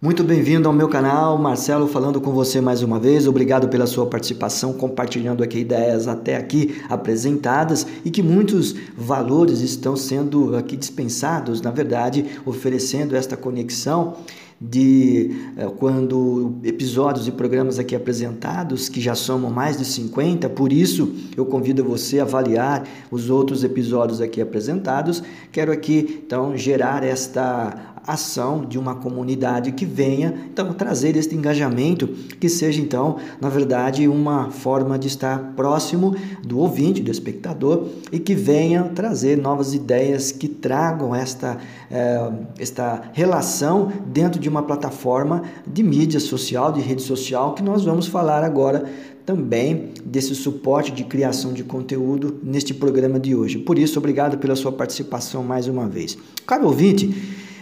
Muito 0.00 0.22
bem-vindo 0.22 0.68
ao 0.68 0.72
meu 0.72 0.88
canal, 0.88 1.36
Marcelo 1.36 1.88
falando 1.88 2.20
com 2.20 2.30
você 2.30 2.60
mais 2.60 2.84
uma 2.84 3.00
vez. 3.00 3.26
Obrigado 3.26 3.68
pela 3.68 3.84
sua 3.84 4.06
participação, 4.06 4.72
compartilhando 4.72 5.42
aqui 5.42 5.58
ideias 5.58 6.06
até 6.06 6.36
aqui 6.36 6.80
apresentadas 6.88 7.84
e 8.04 8.10
que 8.12 8.22
muitos 8.22 8.76
valores 8.96 9.60
estão 9.60 9.96
sendo 9.96 10.54
aqui 10.54 10.76
dispensados, 10.76 11.60
na 11.60 11.72
verdade, 11.72 12.24
oferecendo 12.46 13.16
esta 13.16 13.36
conexão 13.36 14.18
de 14.60 15.32
eh, 15.56 15.66
quando 15.78 16.58
episódios 16.62 17.26
e 17.26 17.32
programas 17.32 17.78
aqui 17.78 17.94
apresentados, 17.96 18.88
que 18.88 19.00
já 19.00 19.16
somam 19.16 19.50
mais 19.50 19.78
de 19.78 19.84
50, 19.84 20.48
por 20.50 20.72
isso 20.72 21.12
eu 21.36 21.44
convido 21.44 21.82
você 21.82 22.20
a 22.20 22.22
avaliar 22.22 22.84
os 23.10 23.30
outros 23.30 23.64
episódios 23.64 24.20
aqui 24.20 24.40
apresentados. 24.40 25.22
Quero 25.50 25.72
aqui 25.72 26.22
então 26.24 26.56
gerar 26.56 27.02
esta 27.02 27.97
ação 28.08 28.64
de 28.64 28.78
uma 28.78 28.94
comunidade 28.94 29.72
que 29.72 29.84
venha 29.84 30.48
então 30.50 30.72
trazer 30.72 31.14
este 31.14 31.34
engajamento, 31.34 32.08
que 32.40 32.48
seja 32.48 32.80
então, 32.80 33.16
na 33.40 33.50
verdade, 33.50 34.08
uma 34.08 34.50
forma 34.50 34.98
de 34.98 35.08
estar 35.08 35.52
próximo 35.54 36.16
do 36.42 36.58
ouvinte, 36.58 37.02
do 37.02 37.10
espectador 37.10 37.86
e 38.10 38.18
que 38.18 38.34
venha 38.34 38.84
trazer 38.84 39.36
novas 39.36 39.74
ideias 39.74 40.32
que 40.32 40.48
tragam 40.48 41.14
esta, 41.14 41.58
eh, 41.90 42.32
esta 42.58 43.10
relação 43.12 43.92
dentro 44.06 44.40
de 44.40 44.48
uma 44.48 44.62
plataforma 44.62 45.42
de 45.66 45.82
mídia 45.82 46.18
social, 46.18 46.72
de 46.72 46.80
rede 46.80 47.02
social, 47.02 47.54
que 47.54 47.62
nós 47.62 47.84
vamos 47.84 48.06
falar 48.06 48.42
agora 48.42 48.84
também 49.28 49.90
desse 50.02 50.34
suporte 50.34 50.90
de 50.90 51.04
criação 51.04 51.52
de 51.52 51.62
conteúdo 51.62 52.40
neste 52.42 52.72
programa 52.72 53.20
de 53.20 53.34
hoje. 53.34 53.58
Por 53.58 53.78
isso, 53.78 53.98
obrigado 53.98 54.38
pela 54.38 54.56
sua 54.56 54.72
participação 54.72 55.42
mais 55.42 55.68
uma 55.68 55.86
vez. 55.86 56.16
Caro 56.46 56.64
ouvinte, 56.64 57.14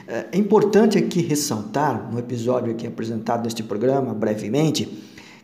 é 0.06 0.38
importante 0.38 0.96
aqui 0.96 1.20
ressaltar, 1.20 2.10
no 2.12 2.18
episódio 2.18 2.72
aqui 2.72 2.86
apresentado 2.86 3.44
neste 3.44 3.62
programa, 3.62 4.14
brevemente, 4.14 4.88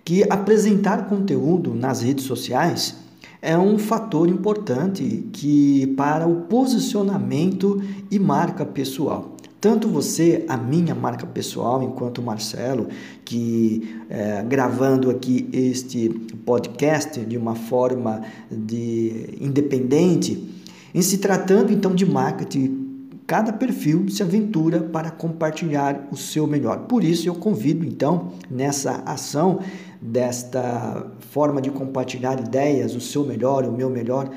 que 0.05 0.23
apresentar 0.31 1.06
conteúdo 1.09 1.75
nas 1.75 2.03
redes 2.03 2.25
sociais 2.25 2.97
é 3.41 3.59
um 3.59 3.77
fator 3.77 4.28
importante 4.28 5.28
que 5.33 5.89
para 5.97 6.28
o 6.28 6.42
posicionamento 6.42 7.83
e 8.09 8.19
marca 8.19 8.64
pessoal. 8.64 9.37
Tanto 9.61 9.89
você, 9.89 10.45
a 10.48 10.56
minha 10.56 10.94
marca 10.94 11.27
pessoal, 11.27 11.83
enquanto 11.83 12.22
Marcelo, 12.22 12.89
que 13.25 13.97
é, 14.09 14.42
gravando 14.42 15.11
aqui 15.11 15.48
este 15.53 16.09
podcast 16.44 17.20
de 17.20 17.37
uma 17.37 17.55
forma 17.55 18.22
de 18.50 19.37
independente, 19.41 20.48
em 20.94 21.00
se 21.00 21.19
tratando 21.19 21.72
então 21.72 21.94
de 21.94 22.05
marketing 22.05 22.81
cada 23.33 23.50
perfil 23.50 24.11
se 24.11 24.22
aventura 24.22 24.78
para 24.78 25.11
compartilhar 25.11 26.06
o 26.12 26.16
seu 26.19 26.47
melhor. 26.47 26.80
Por 26.80 27.02
isso 27.02 27.27
eu 27.27 27.34
convido 27.34 27.83
então 27.83 28.33
nessa 28.50 29.02
ação 29.06 29.61
desta 30.02 31.06
forma 31.30 31.62
de 31.62 31.70
compartilhar 31.70 32.38
ideias, 32.38 32.94
o 32.94 33.00
seu 33.00 33.25
melhor, 33.25 33.64
o 33.64 33.72
meu 33.72 33.88
melhor, 33.88 34.28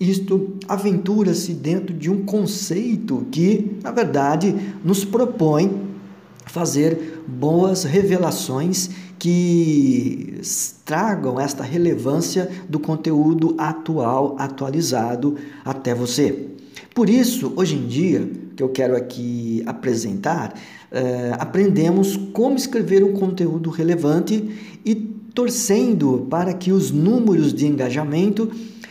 isto 0.00 0.56
aventura-se 0.66 1.52
dentro 1.52 1.92
de 1.92 2.10
um 2.10 2.24
conceito 2.24 3.26
que, 3.30 3.76
na 3.82 3.90
verdade, 3.90 4.56
nos 4.82 5.04
propõe 5.04 5.70
fazer 6.46 7.22
boas 7.28 7.84
revelações 7.84 8.88
que 9.18 10.40
tragam 10.86 11.38
esta 11.38 11.62
relevância 11.62 12.50
do 12.66 12.80
conteúdo 12.80 13.54
atual, 13.58 14.36
atualizado 14.38 15.36
até 15.66 15.94
você. 15.94 16.51
Por 16.94 17.08
isso, 17.08 17.52
hoje 17.56 17.76
em 17.76 17.86
dia, 17.86 18.30
que 18.54 18.62
eu 18.62 18.68
quero 18.68 18.94
aqui 18.94 19.62
apresentar, 19.64 20.52
uh, 20.52 21.36
aprendemos 21.38 22.16
como 22.32 22.56
escrever 22.56 23.02
um 23.02 23.14
conteúdo 23.14 23.70
relevante 23.70 24.78
e 24.84 24.94
torcendo 24.94 26.26
para 26.28 26.52
que 26.52 26.70
os 26.70 26.90
números 26.90 27.54
de 27.54 27.66
engajamento 27.66 28.50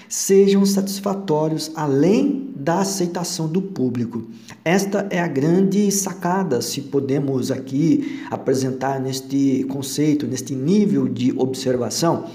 sejam 0.10 0.66
satisfatórios 0.66 1.72
além 1.76 2.50
da 2.56 2.80
aceitação 2.80 3.48
do 3.48 3.62
público. 3.62 4.24
Esta 4.66 5.08
é 5.10 5.20
a 5.20 5.28
grande 5.28 5.90
sacada, 5.92 6.62
se 6.62 6.82
podemos 6.82 7.52
aqui 7.52 8.22
apresentar 8.30 9.00
neste 9.00 9.64
conceito, 9.70 10.28
neste 10.28 10.56
nível 10.56 11.08
de 11.08 11.32
observação. 11.38 12.26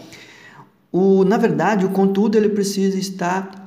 O, 0.91 1.25
na 1.25 1.37
verdade, 1.37 1.85
o 1.85 1.91
conteúdo 1.91 2.39
ele 2.39 2.49
precisa 2.49 2.97
estar 2.97 3.66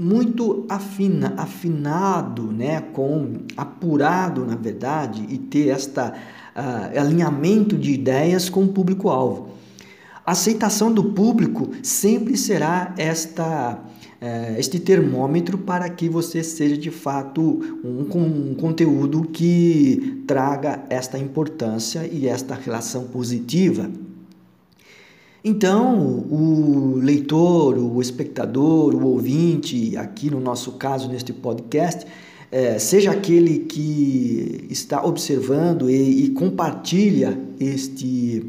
muito 0.00 0.64
afina, 0.66 1.34
afinado, 1.36 2.50
né, 2.50 2.80
com 2.80 3.34
apurado, 3.54 4.46
na 4.46 4.56
verdade, 4.56 5.26
e 5.28 5.36
ter 5.36 5.68
esta 5.68 6.14
uh, 6.56 6.98
alinhamento 6.98 7.76
de 7.76 7.92
ideias 7.92 8.48
com 8.48 8.64
o 8.64 8.68
público-alvo. 8.68 9.50
A 10.24 10.32
aceitação 10.32 10.90
do 10.90 11.12
público 11.12 11.70
sempre 11.82 12.36
será 12.36 12.94
esta 12.96 13.74
uh, 13.74 14.58
este 14.58 14.78
termômetro 14.80 15.58
para 15.58 15.88
que 15.90 16.08
você 16.08 16.42
seja 16.42 16.78
de 16.78 16.90
fato 16.90 17.42
um, 17.84 18.06
um 18.16 18.54
conteúdo 18.54 19.22
que 19.22 20.24
traga 20.26 20.82
esta 20.88 21.18
importância 21.18 22.08
e 22.10 22.26
esta 22.26 22.54
relação 22.54 23.04
positiva 23.04 23.90
então, 25.42 25.98
o 25.98 26.96
leitor, 27.02 27.78
o 27.78 28.00
espectador, 28.00 28.94
o 28.94 29.06
ouvinte, 29.06 29.96
aqui 29.96 30.30
no 30.30 30.38
nosso 30.38 30.72
caso, 30.72 31.08
neste 31.08 31.32
podcast, 31.32 32.06
é, 32.52 32.78
seja 32.78 33.10
aquele 33.10 33.60
que 33.60 34.66
está 34.68 35.02
observando 35.04 35.88
e, 35.88 36.24
e 36.24 36.28
compartilha 36.30 37.38
este, 37.58 38.44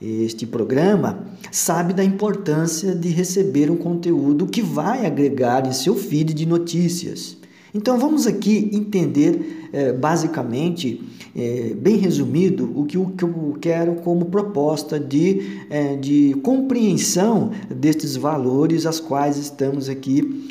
este 0.00 0.46
programa, 0.46 1.26
sabe 1.50 1.92
da 1.92 2.02
importância 2.02 2.94
de 2.94 3.08
receber 3.08 3.70
um 3.70 3.76
conteúdo 3.76 4.46
que 4.46 4.62
vai 4.62 5.04
agregar 5.04 5.66
em 5.66 5.72
seu 5.72 5.94
feed 5.94 6.32
de 6.32 6.46
notícias. 6.46 7.36
Então 7.74 7.98
vamos 7.98 8.26
aqui 8.26 8.68
entender 8.70 9.70
é, 9.72 9.94
basicamente, 9.94 11.02
é, 11.34 11.72
bem 11.74 11.96
resumido, 11.96 12.70
o 12.78 12.84
que, 12.84 12.98
eu 12.98 13.56
quero 13.58 13.94
como 13.96 14.26
proposta 14.26 15.00
de, 15.00 15.64
é, 15.70 15.96
de 15.96 16.36
compreensão 16.42 17.50
destes 17.74 18.14
valores, 18.14 18.84
as 18.84 19.00
quais 19.00 19.38
estamos 19.38 19.88
aqui 19.88 20.42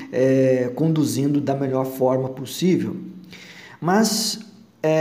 conduzindo 0.75 1.39
da 1.39 1.55
melhor 1.55 1.85
forma 1.85 2.27
possível. 2.27 2.97
Mas 3.79 4.39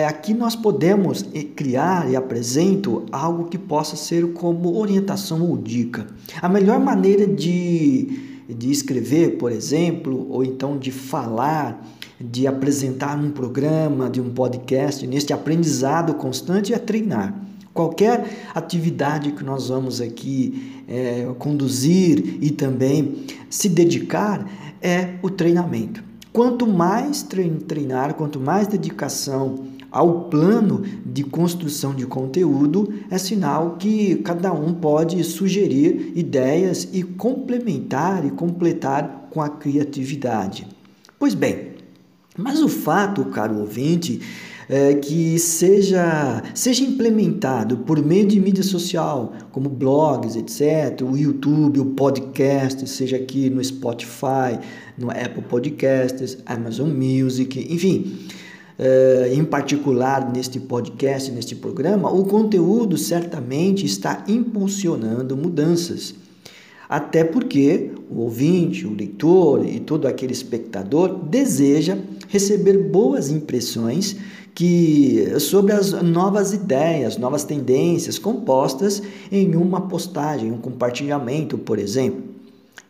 aqui 0.06 0.32
nós 0.32 0.54
podemos 0.54 1.24
criar 1.56 2.08
e 2.08 2.14
apresento 2.14 3.06
algo 3.10 3.46
que 3.46 3.58
possa 3.58 3.96
ser 3.96 4.32
como 4.34 4.78
orientação 4.78 5.42
ou 5.42 5.56
dica. 5.56 6.06
A 6.40 6.48
melhor 6.48 6.78
maneira 6.78 7.26
de, 7.26 8.44
de 8.48 8.70
escrever, 8.70 9.36
por 9.36 9.50
exemplo, 9.50 10.28
ou 10.30 10.44
então 10.44 10.78
de 10.78 10.92
falar, 10.92 11.84
de 12.20 12.46
apresentar 12.46 13.18
um 13.18 13.30
programa, 13.30 14.10
de 14.10 14.20
um 14.20 14.30
podcast, 14.30 15.06
neste 15.06 15.32
aprendizado 15.32 16.14
constante 16.14 16.74
é 16.74 16.78
treinar. 16.78 17.34
Qualquer 17.72 18.24
atividade 18.54 19.32
que 19.32 19.44
nós 19.44 19.68
vamos 19.68 20.00
aqui 20.00 20.82
é, 20.88 21.26
conduzir 21.38 22.38
e 22.40 22.50
também 22.50 23.24
se 23.48 23.68
dedicar 23.68 24.46
é 24.82 25.14
o 25.22 25.30
treinamento. 25.30 26.02
Quanto 26.32 26.66
mais 26.66 27.22
treinar, 27.22 28.14
quanto 28.14 28.38
mais 28.38 28.66
dedicação 28.66 29.66
ao 29.90 30.24
plano 30.24 30.82
de 31.04 31.24
construção 31.24 31.94
de 31.94 32.06
conteúdo, 32.06 32.92
é 33.10 33.18
sinal 33.18 33.76
que 33.76 34.16
cada 34.16 34.52
um 34.52 34.72
pode 34.72 35.22
sugerir 35.24 36.12
ideias 36.14 36.88
e 36.92 37.02
complementar 37.02 38.24
e 38.24 38.30
completar 38.30 39.28
com 39.30 39.42
a 39.42 39.48
criatividade. 39.48 40.66
Pois 41.18 41.34
bem, 41.34 41.69
mas 42.40 42.62
o 42.62 42.68
fato, 42.68 43.24
caro 43.26 43.58
ouvinte, 43.58 44.20
é 44.72 44.94
que 44.94 45.36
seja, 45.36 46.42
seja 46.54 46.84
implementado 46.84 47.78
por 47.78 48.00
meio 48.00 48.24
de 48.24 48.38
mídia 48.38 48.62
social, 48.62 49.32
como 49.50 49.68
blogs, 49.68 50.36
etc., 50.36 51.02
o 51.02 51.16
YouTube, 51.16 51.80
o 51.80 51.86
podcast, 51.86 52.88
seja 52.88 53.16
aqui 53.16 53.50
no 53.50 53.62
Spotify, 53.64 54.60
no 54.96 55.10
Apple 55.10 55.42
Podcasts, 55.48 56.38
Amazon 56.46 56.88
Music, 56.90 57.58
enfim, 57.68 58.16
é, 58.78 59.32
em 59.34 59.44
particular 59.44 60.32
neste 60.32 60.60
podcast, 60.60 61.32
neste 61.32 61.56
programa, 61.56 62.08
o 62.08 62.24
conteúdo 62.24 62.96
certamente 62.96 63.84
está 63.84 64.24
impulsionando 64.28 65.36
mudanças. 65.36 66.14
Até 66.88 67.24
porque 67.24 67.90
o 68.08 68.20
ouvinte, 68.20 68.86
o 68.86 68.94
leitor 68.94 69.66
e 69.66 69.80
todo 69.80 70.06
aquele 70.06 70.32
espectador 70.32 71.24
deseja 71.24 71.98
receber 72.30 72.78
boas 72.78 73.28
impressões 73.28 74.16
que 74.54 75.38
sobre 75.38 75.72
as 75.72 75.92
novas 76.02 76.52
ideias, 76.52 77.16
novas 77.16 77.44
tendências 77.44 78.18
compostas 78.18 79.02
em 79.30 79.54
uma 79.54 79.82
postagem, 79.82 80.50
um 80.50 80.58
compartilhamento, 80.58 81.58
por 81.58 81.78
exemplo. 81.78 82.22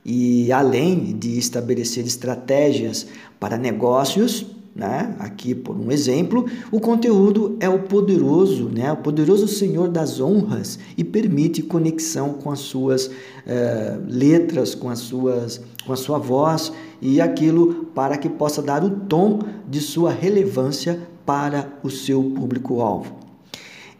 E 0.04 0.50
além 0.52 1.16
de 1.18 1.38
estabelecer 1.38 2.06
estratégias 2.06 3.06
para 3.38 3.56
negócios, 3.56 4.46
né? 4.74 5.14
Aqui 5.18 5.54
por 5.54 5.76
um 5.76 5.90
exemplo, 5.90 6.46
o 6.70 6.80
conteúdo 6.80 7.56
é 7.60 7.68
o 7.68 7.80
poderoso, 7.80 8.68
né? 8.68 8.92
O 8.92 8.96
poderoso 8.96 9.48
Senhor 9.48 9.88
das 9.88 10.20
honras 10.20 10.78
e 10.96 11.04
permite 11.04 11.62
conexão 11.62 12.34
com 12.34 12.50
as 12.50 12.60
suas 12.60 13.10
eh, 13.46 13.98
letras, 14.06 14.74
com 14.74 14.88
as 14.88 15.00
suas, 15.00 15.60
com 15.86 15.92
a 15.92 15.96
sua 15.96 16.18
voz 16.18 16.72
e 17.00 17.20
aquilo 17.20 17.86
para 17.94 18.16
que 18.16 18.28
possa 18.28 18.62
dar 18.62 18.84
o 18.84 18.90
tom 18.90 19.40
de 19.68 19.80
sua 19.80 20.12
relevância 20.12 21.00
para 21.26 21.68
o 21.82 21.90
seu 21.90 22.22
público-alvo. 22.22 23.16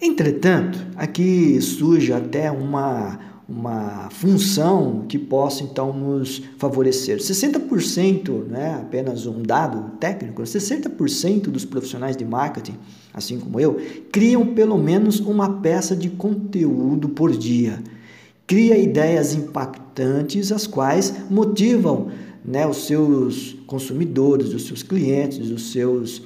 Entretanto, 0.00 0.78
aqui 0.96 1.61
surge 1.61 2.12
até 2.12 2.50
uma 2.50 3.30
uma 3.50 4.08
função 4.11 5.05
que 5.08 5.19
possa 5.19 5.64
então 5.64 5.93
nos 5.93 6.41
favorecer. 6.56 7.19
60%, 7.19 8.47
né, 8.47 8.79
apenas 8.81 9.26
um 9.26 9.43
dado 9.43 9.97
técnico, 9.99 10.41
60% 10.41 11.49
dos 11.49 11.64
profissionais 11.64 12.17
de 12.17 12.25
marketing, 12.25 12.76
assim 13.12 13.41
como 13.41 13.58
eu, 13.58 13.81
criam 14.12 14.47
pelo 14.55 14.79
menos 14.79 15.19
uma 15.19 15.61
peça 15.61 15.97
de 15.97 16.08
conteúdo 16.08 17.08
por 17.08 17.32
dia. 17.32 17.82
Cria 18.47 18.79
ideias 18.79 19.35
impactantes 19.35 20.53
as 20.53 20.67
quais 20.67 21.12
motivam 21.29 22.08
né, 22.44 22.67
os 22.67 22.87
seus 22.87 23.56
consumidores, 23.67 24.55
os 24.55 24.67
seus 24.67 24.82
clientes, 24.82 25.50
os 25.50 25.73
seus 25.73 26.23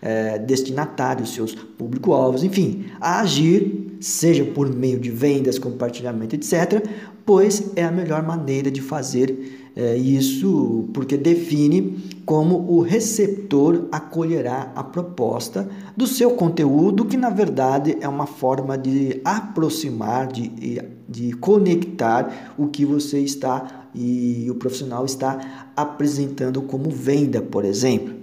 é, 0.00 0.38
destinatários, 0.38 1.34
seus 1.34 1.54
público-alvos, 1.54 2.44
enfim, 2.44 2.86
a 3.00 3.20
agir, 3.20 3.87
seja 4.00 4.44
por 4.44 4.72
meio 4.74 4.98
de 4.98 5.10
vendas, 5.10 5.58
compartilhamento, 5.58 6.34
etc., 6.34 6.84
pois 7.24 7.72
é 7.76 7.84
a 7.84 7.90
melhor 7.90 8.22
maneira 8.22 8.70
de 8.70 8.80
fazer 8.80 9.70
é, 9.76 9.96
isso, 9.96 10.88
porque 10.92 11.16
define 11.16 11.98
como 12.24 12.68
o 12.68 12.80
receptor 12.80 13.86
acolherá 13.92 14.72
a 14.74 14.82
proposta 14.82 15.68
do 15.96 16.06
seu 16.06 16.32
conteúdo, 16.32 17.04
que 17.04 17.16
na 17.16 17.30
verdade 17.30 17.96
é 18.00 18.08
uma 18.08 18.26
forma 18.26 18.76
de 18.76 19.20
aproximar, 19.24 20.26
de, 20.26 20.82
de 21.08 21.32
conectar 21.34 22.54
o 22.58 22.66
que 22.66 22.84
você 22.84 23.20
está 23.20 23.88
e 23.94 24.46
o 24.50 24.54
profissional 24.56 25.04
está 25.04 25.70
apresentando 25.76 26.60
como 26.62 26.90
venda, 26.90 27.40
por 27.40 27.64
exemplo. 27.64 28.14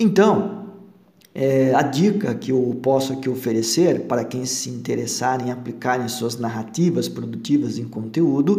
Então, 0.00 0.65
é, 1.38 1.74
a 1.74 1.82
dica 1.82 2.34
que 2.34 2.50
eu 2.50 2.78
posso 2.82 3.12
aqui 3.12 3.28
oferecer 3.28 4.00
para 4.02 4.24
quem 4.24 4.46
se 4.46 4.70
interessar 4.70 5.46
em 5.46 5.50
aplicar 5.50 6.02
em 6.02 6.08
suas 6.08 6.38
narrativas 6.38 7.10
produtivas 7.10 7.78
em 7.78 7.84
conteúdo 7.84 8.58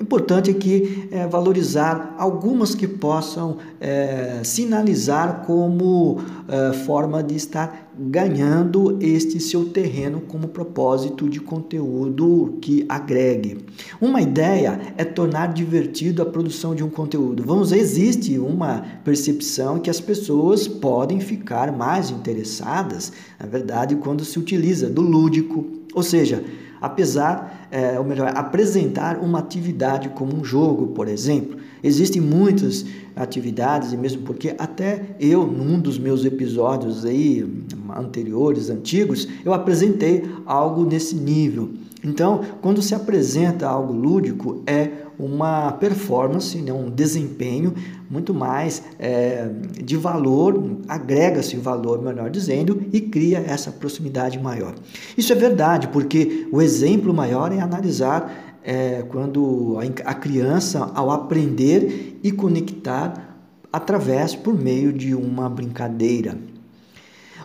Importante 0.00 0.50
aqui 0.50 1.08
é 1.12 1.26
valorizar 1.26 2.16
algumas 2.18 2.74
que 2.74 2.86
possam 2.86 3.58
é, 3.80 4.40
sinalizar 4.42 5.44
como 5.46 6.20
é, 6.48 6.72
forma 6.72 7.22
de 7.22 7.36
estar 7.36 7.83
ganhando 7.98 8.98
este 9.00 9.38
seu 9.38 9.66
terreno 9.66 10.20
como 10.20 10.48
propósito 10.48 11.28
de 11.28 11.40
conteúdo 11.40 12.58
que 12.60 12.84
agregue. 12.88 13.58
Uma 14.00 14.20
ideia 14.20 14.94
é 14.96 15.04
tornar 15.04 15.52
divertido 15.52 16.22
a 16.22 16.26
produção 16.26 16.74
de 16.74 16.82
um 16.82 16.90
conteúdo. 16.90 17.44
Vamos, 17.44 17.72
existe 17.72 18.38
uma 18.38 18.84
percepção 19.04 19.78
que 19.78 19.90
as 19.90 20.00
pessoas 20.00 20.66
podem 20.66 21.20
ficar 21.20 21.72
mais 21.72 22.10
interessadas, 22.10 23.12
na 23.38 23.46
verdade, 23.46 23.96
quando 23.96 24.24
se 24.24 24.38
utiliza 24.38 24.90
do 24.90 25.00
lúdico, 25.00 25.66
ou 25.94 26.02
seja, 26.02 26.44
apesar, 26.80 27.68
é, 27.70 27.98
ou 27.98 28.04
melhor, 28.04 28.32
apresentar 28.34 29.18
uma 29.18 29.38
atividade 29.38 30.08
como 30.10 30.36
um 30.36 30.44
jogo, 30.44 30.88
por 30.88 31.08
exemplo. 31.08 31.58
Existem 31.84 32.20
muitas 32.20 32.86
atividades 33.14 33.92
e 33.92 33.96
mesmo 33.96 34.22
porque 34.22 34.54
até 34.58 35.14
eu, 35.20 35.46
num 35.46 35.78
dos 35.78 35.98
meus 35.98 36.24
episódios 36.24 37.04
aí 37.04 37.46
anteriores, 37.94 38.70
antigos, 38.70 39.28
eu 39.44 39.52
apresentei 39.52 40.24
algo 40.46 40.84
nesse 40.84 41.14
nível. 41.14 41.70
Então, 42.02 42.42
quando 42.60 42.82
se 42.82 42.94
apresenta 42.94 43.66
algo 43.66 43.92
lúdico, 43.92 44.62
é 44.66 44.90
uma 45.18 45.72
performance, 45.72 46.58
né, 46.58 46.72
um 46.72 46.90
desempenho 46.90 47.72
muito 48.10 48.34
mais 48.34 48.82
é, 48.98 49.48
de 49.82 49.96
valor, 49.96 50.78
agrega-se 50.88 51.56
valor, 51.56 52.02
melhor 52.02 52.30
dizendo, 52.30 52.82
e 52.92 53.00
cria 53.00 53.38
essa 53.38 53.70
proximidade 53.70 54.38
maior. 54.38 54.74
Isso 55.16 55.32
é 55.32 55.36
verdade, 55.36 55.88
porque 55.88 56.46
o 56.52 56.60
exemplo 56.60 57.14
maior 57.14 57.52
é 57.52 57.60
analisar 57.60 58.53
é, 58.64 59.04
quando 59.08 59.78
a 60.04 60.14
criança, 60.14 60.90
ao 60.94 61.10
aprender 61.10 62.18
e 62.22 62.32
conectar 62.32 63.36
através, 63.70 64.34
por 64.34 64.54
meio 64.54 64.92
de 64.92 65.14
uma 65.14 65.50
brincadeira. 65.50 66.38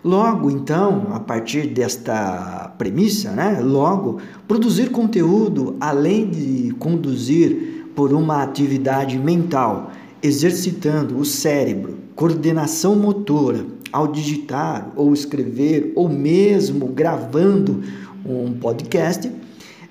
Logo, 0.03 0.49
então, 0.49 1.07
a 1.11 1.19
partir 1.19 1.67
desta 1.67 2.73
premissa, 2.77 3.31
né, 3.31 3.59
logo, 3.61 4.19
produzir 4.47 4.91
conteúdo, 4.91 5.75
além 5.79 6.29
de 6.29 6.73
conduzir 6.79 7.91
por 7.95 8.13
uma 8.13 8.41
atividade 8.41 9.19
mental, 9.19 9.91
exercitando 10.23 11.17
o 11.17 11.25
cérebro, 11.25 11.97
coordenação 12.15 12.95
motora, 12.95 13.65
ao 13.91 14.07
digitar 14.07 14.89
ou 14.95 15.13
escrever, 15.13 15.91
ou 15.95 16.07
mesmo 16.07 16.87
gravando 16.87 17.81
um 18.25 18.53
podcast, 18.53 19.29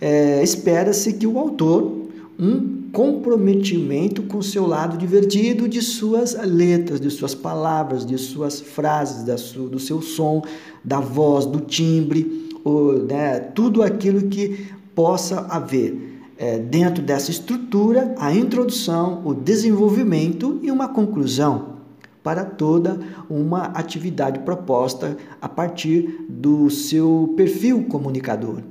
é, 0.01 0.43
espera-se 0.43 1.15
que 1.15 1.27
o 1.27 1.39
autor, 1.39 2.09
um 2.39 2.79
comprometimento 2.93 4.23
com 4.23 4.41
seu 4.41 4.67
lado 4.67 4.97
divertido 4.97 5.69
de 5.69 5.83
suas 5.83 6.35
letras, 6.45 7.01
de 7.01 7.11
suas 7.11 7.35
palavras, 7.35 8.07
de 8.07 8.17
suas 8.17 8.61
frases, 8.61 9.25
da 9.25 9.35
do 9.35 9.79
seu 9.79 10.01
som, 10.01 10.43
da 10.85 11.01
voz, 11.01 11.47
do 11.47 11.61
timbre, 11.61 12.49
ou, 12.65 13.05
né, 13.05 13.41
tudo 13.41 13.83
aquilo 13.83 14.29
que 14.29 14.69
possa 14.95 15.41
haver 15.49 16.21
é, 16.39 16.59
dentro 16.59 17.03
dessa 17.03 17.31
estrutura, 17.31 18.15
a 18.19 18.33
introdução, 18.33 19.23
o 19.25 19.35
desenvolvimento 19.35 20.61
e 20.63 20.71
uma 20.71 20.89
conclusão 20.89 21.79
para 22.23 22.45
toda 22.45 23.01
uma 23.29 23.65
atividade 23.67 24.41
proposta 24.41 25.17
a 25.41 25.49
partir 25.49 26.27
do 26.29 26.71
seu 26.71 27.35
perfil 27.37 27.85
comunicador. 27.85 28.63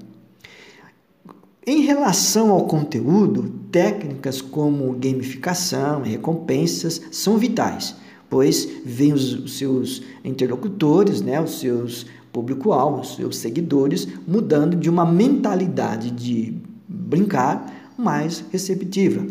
Em 1.69 1.81
relação 1.81 2.49
ao 2.51 2.65
conteúdo, 2.65 3.51
técnicas 3.69 4.39
como 4.39 4.93
gamificação 4.93 6.05
e 6.05 6.09
recompensas 6.11 7.01
são 7.11 7.37
vitais, 7.37 7.93
pois 8.29 8.65
vêm 8.85 9.11
os, 9.11 9.57
seus 9.57 10.01
interlocutores, 10.23 11.19
né, 11.19 11.41
os 11.41 11.59
seus 11.59 12.05
público-alvo, 12.31 13.01
os 13.01 13.17
seus 13.17 13.35
seguidores, 13.35 14.07
mudando 14.25 14.77
de 14.77 14.89
uma 14.89 15.05
mentalidade 15.05 16.09
de 16.09 16.55
brincar 16.87 17.91
mais 17.97 18.45
receptiva. 18.49 19.27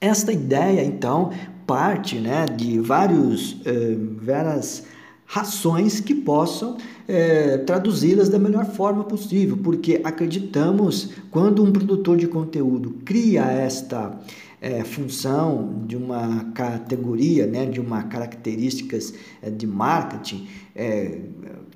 Esta 0.00 0.32
ideia, 0.32 0.84
então, 0.84 1.30
parte 1.64 2.16
né, 2.16 2.46
de 2.46 2.80
vários, 2.80 3.58
eh, 3.64 3.96
várias 4.20 4.82
rações 5.26 6.00
que 6.00 6.14
possam 6.14 6.76
é, 7.08 7.58
traduzi-las 7.58 8.28
da 8.28 8.38
melhor 8.38 8.66
forma 8.66 9.04
possível, 9.04 9.56
porque 9.56 10.00
acreditamos 10.04 11.10
quando 11.30 11.62
um 11.62 11.72
produtor 11.72 12.16
de 12.16 12.26
conteúdo 12.26 12.96
cria 13.04 13.42
esta 13.42 14.18
é, 14.60 14.82
função 14.82 15.82
de 15.86 15.96
uma 15.96 16.44
categoria, 16.54 17.46
né, 17.46 17.66
de 17.66 17.80
uma 17.80 18.02
características 18.04 19.12
é, 19.42 19.50
de 19.50 19.66
marketing, 19.66 20.46
é, 20.74 21.18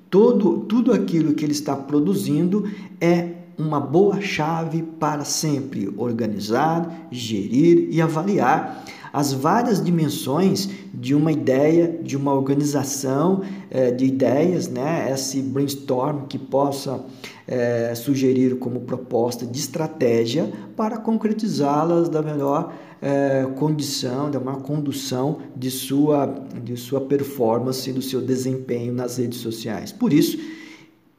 todo, 0.09 0.61
tudo 0.61 0.91
aquilo 0.91 1.33
que 1.33 1.45
ele 1.45 1.51
está 1.51 1.75
produzindo 1.75 2.69
é 2.99 3.39
uma 3.59 3.79
boa 3.79 4.21
chave 4.21 4.81
para 4.81 5.25
sempre 5.25 5.93
organizar, 5.97 7.07
gerir 7.11 7.89
e 7.91 8.01
avaliar 8.01 8.85
as 9.11 9.33
várias 9.33 9.83
dimensões 9.83 10.69
de 10.93 11.15
uma 11.15 11.31
ideia, 11.31 11.87
de 11.87 12.15
uma 12.15 12.33
organização 12.33 13.41
eh, 13.69 13.91
de 13.91 14.05
ideias, 14.05 14.67
né? 14.67 15.11
esse 15.11 15.41
brainstorm 15.41 16.25
que 16.27 16.37
possa 16.37 17.03
eh, 17.47 17.93
sugerir 17.95 18.57
como 18.57 18.81
proposta 18.81 19.45
de 19.45 19.57
estratégia 19.57 20.51
para 20.75 20.97
concretizá-las 20.97 22.09
da 22.09 22.21
melhor 22.21 22.73
eh, 23.01 23.47
condição, 23.57 24.29
da 24.29 24.39
maior 24.39 24.61
condução 24.61 25.39
de 25.55 25.71
sua, 25.71 26.27
de 26.63 26.75
sua 26.77 27.01
performance, 27.01 27.91
do 27.91 28.01
seu 28.01 28.21
desempenho 28.21 28.93
nas 28.93 29.17
redes 29.17 29.39
sociais. 29.39 29.91
Por 29.91 30.13
isso, 30.13 30.37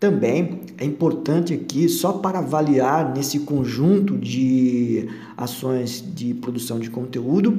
também 0.01 0.63
é 0.79 0.85
importante 0.87 1.53
aqui, 1.53 1.87
só 1.87 2.15
para 2.15 2.39
avaliar 2.39 3.15
nesse 3.15 3.41
conjunto 3.41 4.17
de 4.17 5.07
ações 5.37 6.03
de 6.15 6.33
produção 6.33 6.81
de 6.81 6.89
conteúdo, 6.89 7.59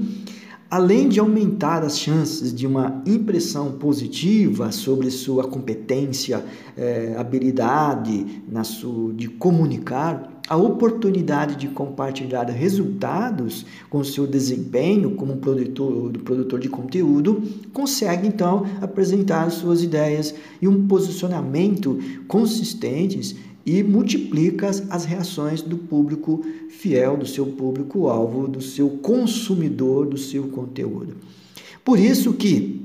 além 0.68 1.08
de 1.08 1.20
aumentar 1.20 1.84
as 1.84 2.00
chances 2.00 2.52
de 2.52 2.66
uma 2.66 3.04
impressão 3.06 3.74
positiva 3.74 4.72
sobre 4.72 5.12
sua 5.12 5.48
competência, 5.48 6.44
eh, 6.76 7.14
habilidade 7.16 8.42
na 8.50 8.64
sua, 8.64 9.14
de 9.14 9.28
comunicar, 9.28 10.31
a 10.48 10.56
oportunidade 10.56 11.56
de 11.56 11.68
compartilhar 11.68 12.44
resultados 12.50 13.66
com 13.90 14.04
seu 14.04 14.28
desempenho 14.28 15.12
como 15.12 15.38
produtor, 15.38 16.12
produtor 16.24 16.60
de 16.60 16.70
conteúdo, 16.70 17.42
consegue 17.72 18.28
então 18.28 18.66
apresentar 18.82 19.50
suas 19.52 19.82
ideias 19.84 20.34
e 20.62 20.68
um 20.68 20.88
posicionamento 20.88 22.00
consistentes 22.28 23.36
e 23.66 23.84
multiplica 23.84 24.70
as 24.90 25.06
reações 25.06 25.62
do 25.62 25.78
público 25.78 26.44
fiel, 26.70 27.16
do 27.16 27.28
seu 27.28 27.46
público-alvo, 27.46 28.48
do 28.48 28.62
seu 28.62 28.90
consumidor 28.90 30.08
do 30.08 30.18
seu 30.18 30.48
conteúdo. 30.48 31.16
Por 31.84 32.00
isso 32.00 32.34
que 32.34 32.82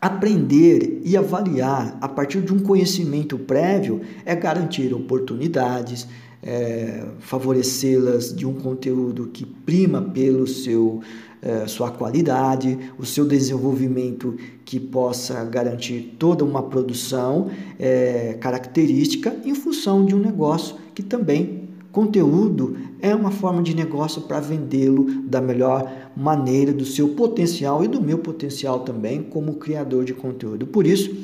aprender 0.00 1.00
e 1.04 1.16
avaliar 1.16 1.96
a 2.00 2.08
partir 2.08 2.42
de 2.42 2.52
um 2.52 2.58
conhecimento 2.58 3.38
prévio 3.38 4.00
é 4.24 4.34
garantir 4.34 4.94
oportunidades, 4.94 6.06
é, 6.46 7.04
favorecê-las 7.18 8.34
de 8.34 8.46
um 8.46 8.54
conteúdo 8.54 9.26
que 9.26 9.44
prima 9.44 10.00
pelo 10.00 10.46
seu 10.46 11.00
é, 11.42 11.66
sua 11.66 11.90
qualidade, 11.90 12.78
o 12.98 13.04
seu 13.04 13.26
desenvolvimento 13.26 14.36
que 14.64 14.80
possa 14.80 15.44
garantir 15.44 16.16
toda 16.18 16.44
uma 16.44 16.62
produção 16.62 17.50
é, 17.78 18.36
característica 18.40 19.36
em 19.44 19.54
função 19.54 20.04
de 20.04 20.14
um 20.14 20.18
negócio 20.18 20.76
que 20.94 21.02
também 21.02 21.68
conteúdo 21.92 22.76
é 23.00 23.14
uma 23.14 23.30
forma 23.30 23.62
de 23.62 23.74
negócio 23.74 24.22
para 24.22 24.40
vendê-lo 24.40 25.22
da 25.22 25.40
melhor 25.40 25.90
maneira 26.16 26.72
do 26.72 26.84
seu 26.84 27.10
potencial 27.10 27.84
e 27.84 27.88
do 27.88 28.02
meu 28.02 28.18
potencial 28.18 28.80
também 28.80 29.22
como 29.22 29.54
criador 29.54 30.04
de 30.04 30.12
conteúdo. 30.12 30.66
Por 30.66 30.86
isso, 30.86 31.14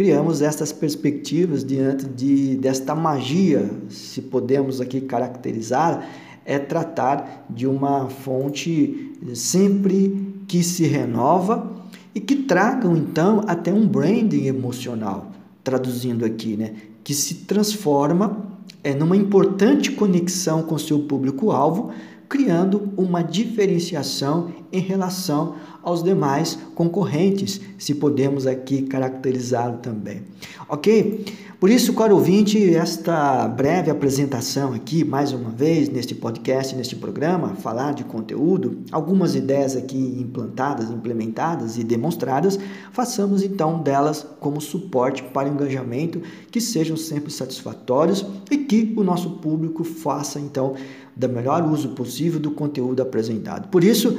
criamos 0.00 0.40
estas 0.40 0.72
perspectivas 0.72 1.62
diante 1.62 2.06
de, 2.06 2.56
desta 2.56 2.94
magia, 2.94 3.70
se 3.90 4.22
podemos 4.22 4.80
aqui 4.80 4.98
caracterizar, 4.98 6.08
é 6.42 6.58
tratar 6.58 7.44
de 7.50 7.66
uma 7.66 8.08
fonte 8.08 9.12
sempre 9.34 10.42
que 10.48 10.62
se 10.62 10.86
renova 10.86 11.70
e 12.14 12.18
que 12.18 12.34
tragam 12.34 12.96
então 12.96 13.44
até 13.46 13.70
um 13.74 13.86
branding 13.86 14.46
emocional, 14.46 15.32
traduzindo 15.62 16.24
aqui, 16.24 16.56
né, 16.56 16.72
que 17.04 17.12
se 17.12 17.34
transforma 17.44 18.48
é 18.82 18.94
numa 18.94 19.18
importante 19.18 19.92
conexão 19.92 20.62
com 20.62 20.78
seu 20.78 21.00
público-alvo, 21.00 21.90
criando 22.26 22.88
uma 22.96 23.20
diferenciação 23.20 24.50
em 24.72 24.80
relação 24.80 25.54
aos 25.82 26.02
demais 26.02 26.58
concorrentes, 26.74 27.60
se 27.78 27.94
podemos 27.94 28.46
aqui 28.46 28.82
caracterizá-lo 28.82 29.78
também. 29.78 30.22
Ok? 30.68 31.24
Por 31.60 31.68
isso, 31.68 31.92
caro 31.92 32.14
ouvinte, 32.14 32.74
esta 32.74 33.46
breve 33.46 33.90
apresentação 33.90 34.72
aqui, 34.72 35.04
mais 35.04 35.30
uma 35.30 35.50
vez, 35.50 35.90
neste 35.90 36.14
podcast, 36.14 36.74
neste 36.74 36.96
programa, 36.96 37.54
falar 37.54 37.92
de 37.92 38.02
conteúdo, 38.02 38.78
algumas 38.90 39.34
ideias 39.34 39.76
aqui 39.76 40.16
implantadas, 40.18 40.90
implementadas 40.90 41.76
e 41.76 41.84
demonstradas, 41.84 42.58
façamos 42.92 43.42
então 43.42 43.82
delas 43.82 44.26
como 44.40 44.58
suporte 44.58 45.22
para 45.22 45.50
engajamento 45.50 46.22
que 46.50 46.62
sejam 46.62 46.96
sempre 46.96 47.30
satisfatórios 47.30 48.24
e 48.50 48.56
que 48.56 48.94
o 48.96 49.04
nosso 49.04 49.32
público 49.32 49.84
faça 49.84 50.40
então 50.40 50.74
da 51.14 51.28
melhor 51.28 51.62
uso 51.70 51.90
possível 51.90 52.40
do 52.40 52.52
conteúdo 52.52 53.02
apresentado. 53.02 53.68
Por 53.68 53.84
isso, 53.84 54.16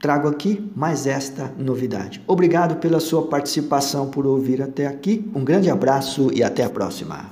trago 0.00 0.28
aqui 0.28 0.70
mais 0.74 1.06
esta 1.06 1.52
novidade. 1.58 2.22
Obrigado 2.26 2.76
pela 2.76 3.00
sua 3.00 3.26
participação, 3.28 4.08
por 4.08 4.26
ouvir 4.26 4.62
até 4.62 4.86
aqui. 4.86 5.30
Um 5.34 5.44
grande 5.44 5.70
abraço 5.70 6.30
e 6.32 6.42
até 6.42 6.64
a 6.64 6.70
próxima. 6.70 7.30